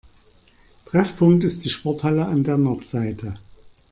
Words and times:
Treffpunkt 0.85 1.43
ist 1.43 1.63
die 1.63 1.69
Sporthalle 1.69 2.27
auf 2.27 2.41
der 2.41 2.57
Nordseite. 2.57 3.35